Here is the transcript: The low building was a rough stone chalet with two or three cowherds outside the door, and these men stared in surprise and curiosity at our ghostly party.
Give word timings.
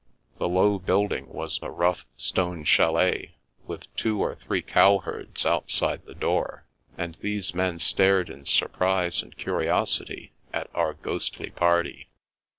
The 0.39 0.49
low 0.49 0.79
building 0.79 1.27
was 1.31 1.59
a 1.61 1.69
rough 1.69 2.05
stone 2.17 2.63
chalet 2.63 3.35
with 3.67 3.95
two 3.95 4.19
or 4.19 4.33
three 4.33 4.63
cowherds 4.63 5.45
outside 5.45 6.07
the 6.07 6.15
door, 6.15 6.65
and 6.97 7.15
these 7.21 7.53
men 7.53 7.77
stared 7.77 8.27
in 8.27 8.45
surprise 8.45 9.21
and 9.21 9.37
curiosity 9.37 10.31
at 10.51 10.71
our 10.73 10.95
ghostly 10.95 11.51
party. 11.51 12.07